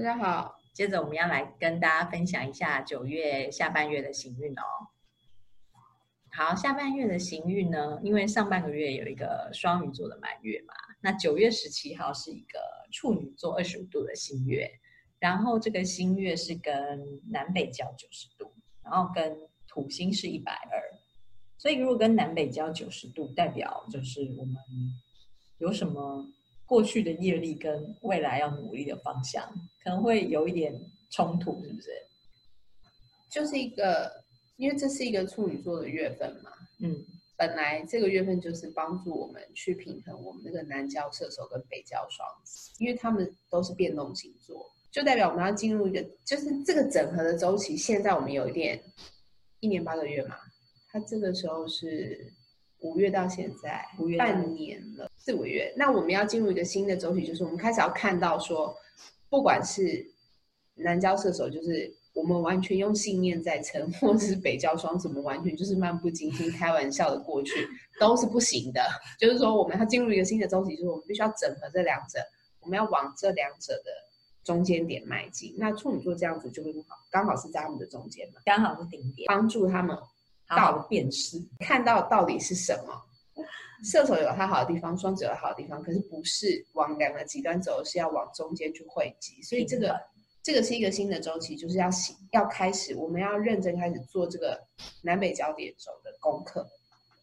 [0.00, 4.62] 大家好，接着我们要来跟大家分享一下九月下半月的行运哦。
[6.32, 12.58] 好，下半月的行运呢，因为上半个月有一个双鱼座的满月嘛，那九月十七号是一个
[12.90, 14.70] 处女座二十五度的新月，
[15.18, 19.36] 然后这个新月是跟南北交九十度，然后跟
[19.68, 20.80] 土星是一百二，
[21.58, 24.56] 所以如果跟南北交九十度，代表就是我们
[25.58, 26.26] 有什么
[26.70, 29.42] 过去的业力跟未来要努力的方向，
[29.82, 30.72] 可能会有一点
[31.10, 31.90] 冲突，是不是？
[33.28, 34.18] 就是一个。
[34.60, 36.94] 因为这是一个处女座的月份嘛，嗯，
[37.34, 47.74] 本来这个月份就是帮助我们去平衡我们那个南交射手跟北交双子，因为他们都是变动星座，就代表我们要进入一个，就是这个整合的周期。
[47.74, 48.78] 现在我们有一点
[49.60, 50.36] 一年八个月嘛，
[50.92, 52.30] 它这个时候是
[52.80, 55.72] 五月到现在，五月半年了，四五月。
[55.76, 58.76] 那我们要进入一个新的周期，就是我们开始要看到说，
[59.28, 60.06] 不管是
[60.74, 61.98] 南交射手，就是。
[62.12, 67.52] 我们完全用信念在撑， 或者是北交双子，我们完全就是漫不经心、开玩笑的过去，
[68.00, 68.84] 都是不行的。
[69.16, 72.18] 就是说，我们要进入一个新的周期，就是我们必须要整合这两者，
[72.58, 73.92] 我们要往这两者的
[74.42, 75.54] 中间点迈进。
[75.56, 79.96] 那处女座这样子就会不好，刚好是在他们的中间嘛，刚好是顶点，帮助他们
[80.50, 83.02] 到辨识，看到到底是什么。
[83.82, 89.40] 射手有它好的地方，双子有好的地方，可是不是往两个极端走，是要往中间去汇集。
[89.42, 89.98] 所以这个。
[90.42, 91.90] 这个是一个新的周期，就是要
[92.32, 94.58] 要开始，我们要认真开始做这个
[95.02, 96.66] 南北交点轴的功课。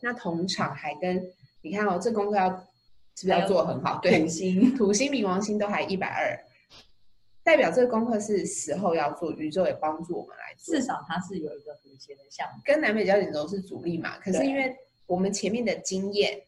[0.00, 1.24] 那同场还跟
[1.62, 2.50] 你看哦，这功课要
[3.14, 4.00] 是不是要做很好？
[4.02, 6.36] 对，土星、土星、冥王星都还一百二，
[7.44, 10.74] 代表这个功课是时候要做，宇宙也帮助我们来做。
[10.74, 14.18] 至少它是有一个和谐的项目，跟南北交点轴是主力嘛。
[14.18, 14.74] 可是因为
[15.06, 16.42] 我们前面的经验，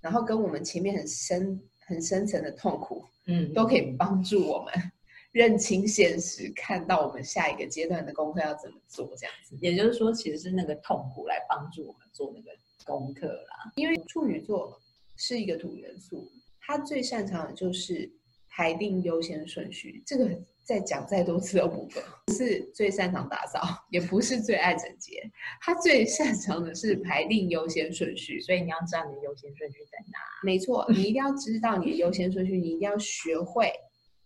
[0.00, 4.74] 然后跟我们前面很深、很深层的痛苦，嗯，都可以帮助我们。
[5.30, 12.50] 认清现实，看到我们下一个阶段的功课要怎么做，这样子，也就是说，其实是那个痛苦来帮助我们做那个
[12.86, 13.70] 功课啦。
[13.76, 14.80] 因为处女座
[15.16, 18.10] 是一个土元素，他最擅长的就是
[18.58, 20.02] 排定优先顺序。
[20.04, 20.28] 这个
[20.64, 25.22] 再讲再多次都不够，不是最擅长打扫，也不是最爱整洁，
[25.60, 28.40] 他最擅长的是排定优先顺序。
[28.40, 30.18] 所以你要知道你的优先顺序在哪。
[30.42, 33.72] 没错，你一定要知道你的优先顺序，你一定要学会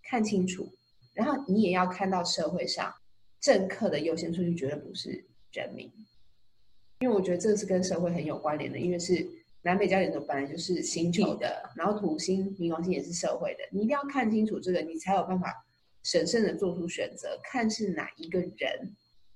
[0.03, 0.67] 看清楚。
[1.13, 2.91] 然后你也要看到社会上
[3.39, 5.23] 政客的优先顺序绝对不是
[5.53, 5.93] 人民，
[7.01, 9.29] 因为我觉得这是跟社会很有关联的，因为是
[9.63, 15.53] 南北交点轴本来就是星球的，然后土星、冥王星也是社会的，你一定要看清楚这个，你才有办法
[16.03, 18.95] 审慎的做出选择，看是哪一个人，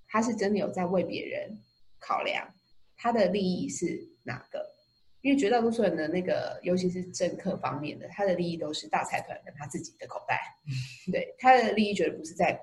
[0.08, 1.58] 他是真的有在为别人
[1.98, 2.52] 考量，
[2.96, 4.74] 他的利益是哪个。
[5.22, 10.38] 因为绝大多数人的那个，尤其是政客方面的，他的利益都是大财团跟他自己的口袋。
[11.10, 12.56] 对，他的利益绝对不是在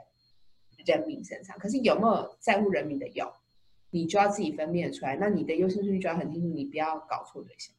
[0.85, 1.57] 人民身上。
[1.59, 3.29] 可是有没有在乎人民的有，
[3.93, 5.15] 你就要自己分辨出来。
[5.15, 7.73] 那你的优先顺序就要很清楚，你不要搞错对象，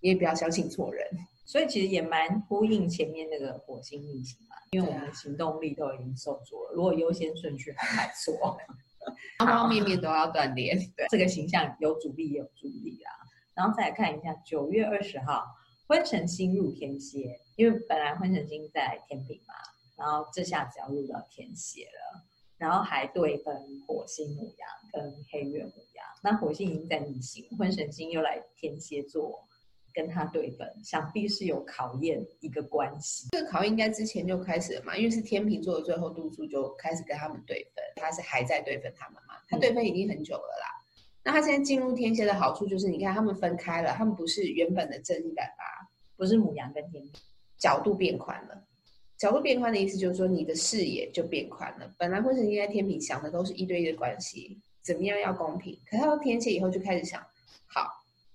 [0.00, 1.06] 你也不要相信错人。
[1.44, 6.72] 所以其实也蛮呼应前面那个火星逆行嘛，因为我们的行动力都已经受阻了。
[6.74, 8.56] 如果优先顺序还摆错，
[9.38, 10.76] 方方面面都要锻炼。
[10.96, 13.10] 对，这个形象有阻力也有助力啊。
[13.54, 15.44] 然后再来看一下九月二十号，
[15.86, 19.54] 婚神星入天蝎，因为本来婚神星在天平嘛，
[19.98, 22.24] 然后这下子要入到天蝎了，
[22.56, 23.54] 然后还对分
[23.86, 29.42] 火星母羊跟黑月母羊，那火星已经在逆行，婚神星又来天蝎座
[29.94, 33.28] 跟他对分，想必是有考验一个关系。
[33.32, 40.66] 这个考验应该之前就开始了嘛，因为是天秤座的最后度数就开始跟他们对分，他是还在对分他们嘛，他对分已经很久了啦。
[40.78, 40.82] 嗯
[41.24, 47.12] 那他现在进入天蝎的好处就是，你看他们分开了，他们不是原本的正义感吧，不是母羊跟天秤，
[47.56, 48.66] 角度变宽了。
[49.16, 51.88] 角度变宽的意思就是说，你的视野就变宽了。
[51.96, 55.78] 本来婚神星在天平想的都是一对一的关系，怎么样要公平？
[55.88, 57.24] 可他到天蝎以后就开始想，
[57.66, 57.88] 好，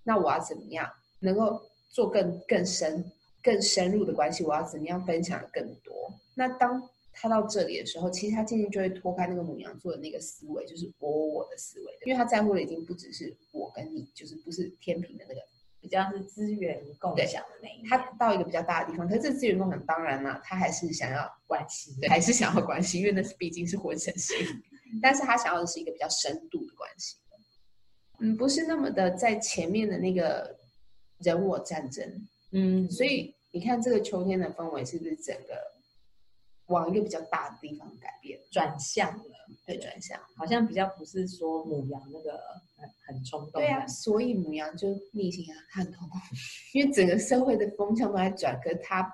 [0.03, 3.11] 那我要怎么样能够做更更深、
[3.43, 4.43] 更深入的关系？
[4.43, 6.13] 我要怎么样分享更多？
[6.35, 15.41] 那当他到这里的时候，其实他渐渐就会脱开那个母羊座的那个思维，就是我我的思维，因为他在乎的已经不只是我跟你，就是不是天平的那个，
[15.79, 17.87] 比较是资源共享的那一。
[17.87, 24.35] 他到一个比较大的地方，可是这资源共享当然啦，他还是想要关系，对，还是想要关系，因为那是毕竟是婚神性，
[25.01, 27.17] 但是他想要的是一个比较深度的关系，
[28.19, 30.57] 嗯，不是那么的在前面的那个
[31.19, 35.77] 人我战争，嗯，所以你看这个秋天的氛围是不是整个？
[36.67, 39.23] 往一个比较大的地方改变，转向了，
[39.67, 42.39] 对，转向，好像比较不是说母羊那个
[42.77, 43.61] 很很冲动。
[43.61, 46.17] 对啊，所以母羊就逆行啊，他很痛苦，
[46.73, 49.13] 因为整个社会的风向都在转，可是他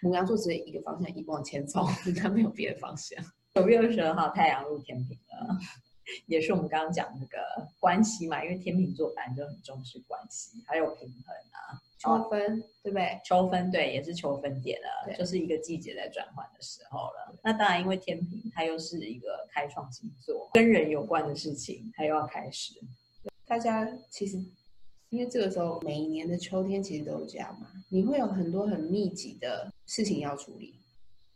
[0.00, 1.86] 母羊座只有一个方向，一往前走，
[2.18, 3.22] 它没有别的方向。
[3.54, 5.58] 九月二十二号，太阳入天平了，
[6.26, 7.38] 也是我们刚刚讲那个
[7.80, 11.80] 关系嘛，因为天秤座本来就很重视关系，还有平衡啊。
[11.98, 13.20] 秋分对不对？
[13.24, 17.32] 秋分对，也是秋分点了，就是一个季节在转换的时候了。
[17.44, 22.74] 那当然，因为天平它又是一个开创星座，跟人有关的事情它又要开始。
[23.46, 24.36] 大家其实
[25.10, 30.74] 因为这个时候每一年的秋天其实都有这样嘛，你会有很多很密集的事情要处理，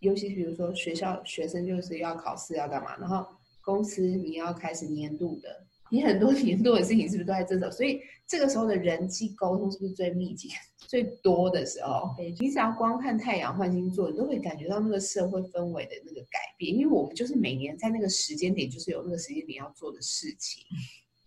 [0.01, 3.25] 尤其比如说学校学生就是要考试要干嘛，然后
[3.67, 5.67] 公司你要开始年度的。
[5.89, 7.71] 你很多年度的事情是不是都在这种？
[7.71, 10.49] 所以这个时候的人际沟通是不是最密集、
[10.89, 12.13] 最多的时候？
[12.41, 16.75] 你只要光看太阳换星座，你都会感觉到那个社会氛围的那个改变。
[16.75, 20.65] 因为我们就是每年在那个时间点，就是有那个时间点要做的事情，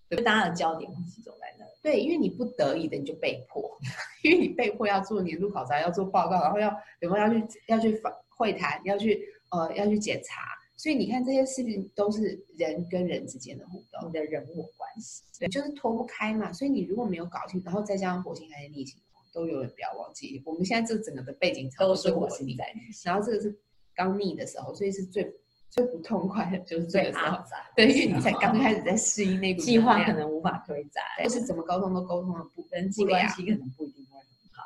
[0.09, 1.65] 就大家的焦点会集中在那。
[1.81, 3.77] 对，因为你不得已的，你就被迫，
[4.23, 6.69] 因为你被迫要做年度考察，要做报告，然后要
[6.99, 10.58] 有没有要去要去访会谈，要去呃要去检查。
[10.79, 16.53] 所以你看，这些事情都是人跟人之间的互动，你的人我关系，对，就是脱不开嘛。
[16.53, 18.97] 所以你如果没有搞清，然后再加上火星还是逆行，
[19.33, 23.59] 都有人不要忘记，我们现在这整个的背景都是火星在逆行，然后这个是
[23.93, 25.29] 刚逆的时候，所以是最
[25.69, 27.37] 最不痛快的，就是这个时候。
[27.75, 34.05] 对，因为你才刚开始在适应那个计划，可能无法推展，就是怎么沟通都沟通的不人际关系可能不一定。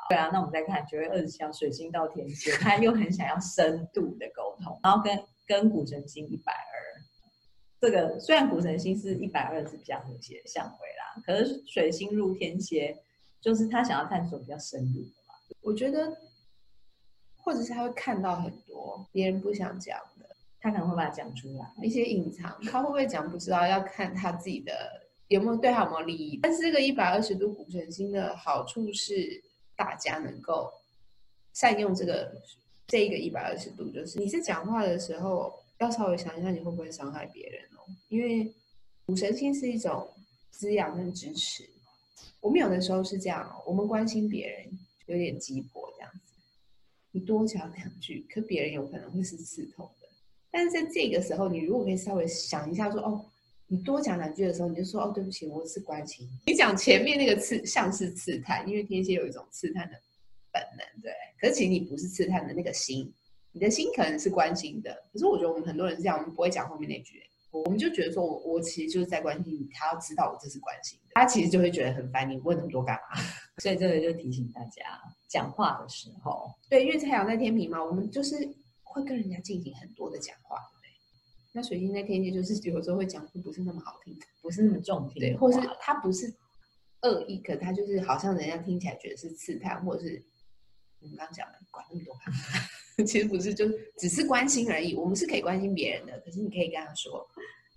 [0.08, 5.18] 对啊，那我们再看九月二十七号水星到天蝎，他又很想要深度的沟通，然后跟。
[5.46, 7.04] 跟古神星一百二，
[7.78, 12.96] 这个虽然古神星是一百二是比较和谐的相位啦，可是水星入天蝎，
[13.42, 15.34] 就是他想要探索比较深入的嘛。
[15.60, 16.16] 我觉得，
[17.36, 20.26] 或者是他会看到很多别人不想讲的，
[20.58, 24.72] 他可能会把它讲出来，一些隐藏，他会不会讲不知道，要看他自己的
[25.28, 26.40] 有没有对他有没有利益。
[26.42, 29.44] 但是这个一百二十度古神星的好处是，
[29.76, 30.72] 大家能够
[31.52, 32.42] 善用这个。
[32.86, 37.80] 这一个一百二十度，就是你在讲话的时候，要稍微想一下你会不会伤害别人哦。
[38.10, 38.52] 因为
[39.06, 40.06] 五神星是一种
[40.50, 41.66] 滋养跟支持。
[42.40, 46.34] 我们有的时候是这样，我们关心别人有点急迫这样子，
[47.12, 50.08] 你多讲两句，可别人有可能会是刺痛的。
[50.50, 53.24] 但是在这个时候，你如果可以稍微想一下说，哦，
[53.66, 56.54] 你多讲两句的时候，你就说，哦，对不起，我是关心你。
[56.54, 60.00] 讲前面那个刺像是刺探，因为天蝎有一种刺探的。
[60.52, 63.12] 本能对，可是其实你不是刺探的那个心，
[63.50, 64.94] 你的心可能是关心的。
[65.12, 67.20] 可是我觉得我们很多人是这样，我们不会讲后面那句，
[67.50, 73.20] 我们就觉得说我我其实就是在关心你，他要知道我这是关心，他其实就会觉得很烦，你问那么多干嘛？
[73.60, 78.36] 所以这个就提醒大家，讲话的时候，对，因为太阳在天平嘛，我们就是
[78.84, 80.58] 会跟人家进行很多的讲话，
[81.54, 86.34] 那水星在天蝎就是有时候会讲不是那么好听的，不是那么重听，对，或是他不是
[87.02, 90.22] 恶意，可他就是好像人家听起来觉得是刺探，或者是。
[91.00, 92.16] 我们刚刚讲的，管那么多
[93.04, 93.68] 其实不是，就
[93.98, 94.94] 只是关心而已。
[94.94, 97.28] 我们是可以关心别人的，可是你可以跟他说，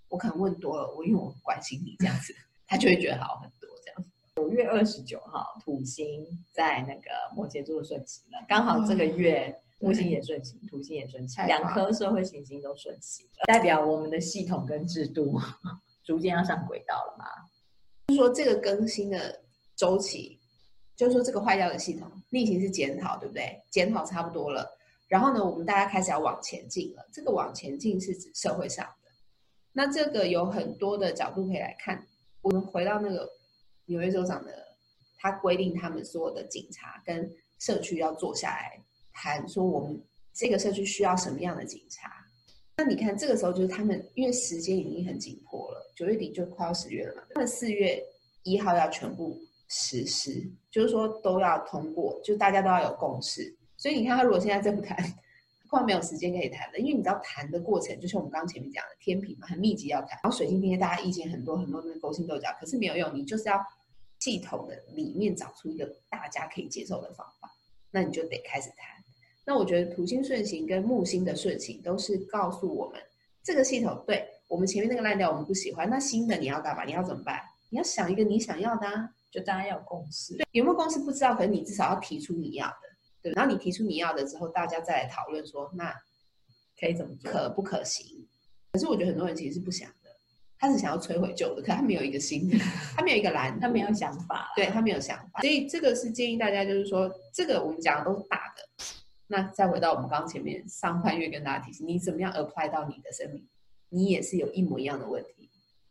[0.08, 2.34] 我可能问多了，我因为我关心你这样子，
[2.66, 4.08] 他就会觉得好很多这样子。
[4.36, 6.24] 九月二十九号，土星
[6.54, 15.40] 在那个摩羯座顺行了，刚好这个月木星也顺行，土星也顺行，两颗社会行星都顺行，代表我们的系统跟制度
[16.04, 17.24] 逐渐要上轨道了嘛？
[18.08, 19.42] 就是说这个更新的
[19.76, 20.38] 周期。
[20.96, 23.62] 就是说，这个坏掉的系统逆行是检讨，对不对？
[23.70, 24.68] 检讨差不多了，
[25.06, 27.08] 然后呢，我们大家开始要往前进了。
[27.12, 29.08] 这个往前进是指社会上的，
[29.72, 32.04] 那这个有很多的角度可以来看。
[32.42, 33.30] 我们回到那个
[33.84, 34.76] 纽约州长的，
[35.18, 38.82] 他规定他们所有的警察跟社区要坐下来
[39.20, 40.00] 谈，说我们
[40.32, 42.10] 这个社区需要什么样的警察。
[42.76, 48.02] 那你看，这个时候就是他们，因为时间已经很紧迫了，九月底就快要十月了嘛，他们四月
[48.44, 49.36] 一号要全部。
[49.70, 53.54] 实施就是说都要通过，就大家都要有共识。
[53.76, 54.96] 所以你看，他如果现在再不谈，
[55.68, 56.78] 快没有时间可以谈了。
[56.78, 60.18] 因为你知道谈的过程，就像我们刚前面讲的，天平嘛，很密集要谈。
[60.22, 63.14] 然后水星天蝎，大家意见很多很多，那勾心斗角，可是没有用。
[63.14, 63.62] 你就是要
[64.20, 67.50] 系统的里面找出一个大家可以接受的方法，
[67.90, 68.97] 那你就得开始谈。
[69.48, 73.00] 那我觉得土星顺行跟木星的顺行都是告诉我们，
[73.42, 75.88] 这个系统对我们前面那个烂掉，我们不喜欢。
[75.88, 76.84] 那新的你要干嘛？
[76.84, 77.40] 你要怎么办？
[77.70, 79.08] 你要想一个你想要的啊。
[79.30, 82.74] 就大家要有共识，对，有没有共识不知道，可是你至少要提出你要的，
[83.22, 83.32] 对。
[83.32, 85.94] 然后你提出你要的之后，大家再来讨论说，那
[86.80, 88.26] 可以怎么做，可不可行？
[88.72, 90.10] 可是我觉得很多人其实是不想的，
[90.58, 92.56] 他是想要摧毁旧的，可他没有一个新的，
[92.96, 95.42] 他没有一个蓝，他没有想法，对，他没有想法。
[95.42, 98.62] 所以这个是建议大家，就是说，这个我们讲的都是大的。
[99.28, 103.46] 那再回到我们刚刚前面上半月跟大家提醒，你怎么样 apply 到你的生命，
[103.90, 105.48] 你也是有一模一样的问题。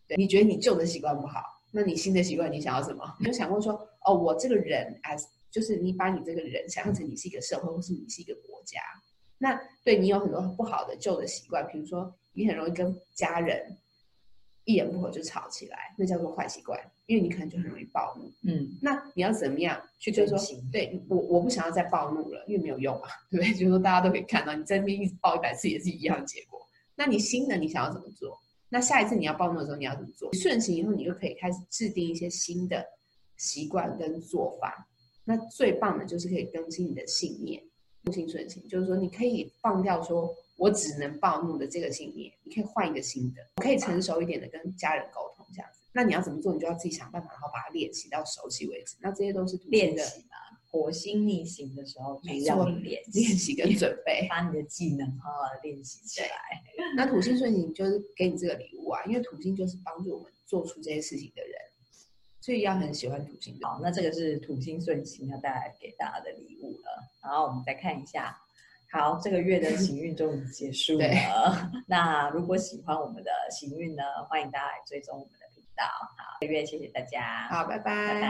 [0.08, 1.42] 对，你觉得你旧的习惯不好。
[1.72, 3.04] 那你新的习惯，你想要什么？
[3.20, 3.74] 你有想过说，
[4.06, 8.80] 哦，我这个人，as 就是你把你这个人想象成你是一个社会，或是你是一个国家。
[9.38, 13.78] 那对你有很多不好的旧的习惯，比如说你很容易跟家人
[14.68, 18.30] 一言不合就吵起来，那叫做坏习惯，因为你可能就很容易暴怒。
[18.44, 23.54] 嗯，那你要怎么样去就是说，对我我不想要再暴怒了，因为没有用嘛， 对不对？
[23.54, 26.60] 就是说大家都可以看到，你在那边一直暴一百次也是一样的结果。
[26.96, 28.38] 那你新的你想要怎么做？
[28.68, 30.30] 那下一次你要暴怒的时候你要怎么做？
[30.34, 32.86] 顺行以后，你就可以开始制定一些新的
[33.38, 34.86] 习惯跟做法。
[35.24, 37.64] 那最棒的就是可以更新你的信念。
[38.04, 45.80] 土星顺行，就是说你可以放掉说我只能暴怒的这个信念，你可以换一个新的，我可以成熟一点的跟家人沟通这样子。
[45.94, 46.54] 那你要怎么做？
[46.54, 48.98] 你就要自己想办法，然后把它练习到熟悉为止。
[49.00, 50.36] 那这些都是练习嘛。
[50.70, 56.30] 火星逆行的时候，没错，练练习跟准备，把你的技能好好的练习起来。
[56.96, 61.54] 那土星顺行就是给你这个礼物啊，因为土星就是帮助我们做出这些事情的人。
[62.42, 63.58] 所以要很喜欢土星。
[63.62, 67.04] 好，那这个是土星顺行要带来给大家的礼物了。
[67.24, 68.38] 然后我们再看一下，
[68.90, 71.06] 好，这个月的行运终于结束了。
[71.88, 75.84] 那如果喜欢我们的行运呢，欢迎大家来追踪我们的频道。
[75.84, 77.48] 好，这个月谢谢大家。
[77.50, 77.84] 好，拜拜。
[78.08, 78.26] 拜拜。